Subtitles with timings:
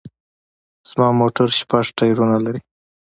[0.89, 2.59] زما موټر شپږ ټیرونه لري